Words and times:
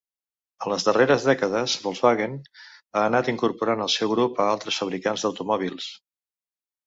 En 0.67 0.71
les 0.73 0.85
darreres 0.85 1.25
dècades 1.31 1.73
Volkswagen 1.83 2.33
ha 2.63 3.03
anat 3.09 3.29
incorporant 3.35 3.85
al 3.85 3.93
seu 3.97 4.13
grup 4.15 4.41
a 4.45 4.49
altres 4.55 4.79
fabricants 4.83 5.27
d'automòbils. 5.27 5.91